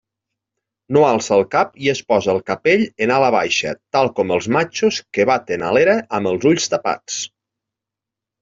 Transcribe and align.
No 0.95 1.01
alça 1.09 1.33
el 1.35 1.43
cap 1.55 1.75
i 1.87 1.91
es 1.93 2.01
posa 2.13 2.31
el 2.33 2.39
capell 2.47 2.85
en 3.07 3.13
ala 3.17 3.27
baixa 3.37 3.73
tal 3.97 4.09
com 4.21 4.33
els 4.39 4.49
matxos 4.57 4.99
que 5.19 5.29
baten 5.33 5.67
a 5.69 5.71
l'era 5.79 5.97
amb 6.21 6.31
els 6.33 6.49
ulls 6.55 6.71
tapats. 6.75 7.21